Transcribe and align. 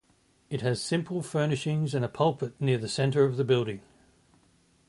It 0.49 0.61
has 0.61 0.81
simple 0.81 1.21
furnishings 1.21 1.93
and 1.93 2.03
a 2.03 2.07
pulpit 2.07 2.59
near 2.59 2.79
the 2.79 2.87
centre 2.89 3.23
of 3.23 3.37
the 3.37 3.43
building. 3.43 3.81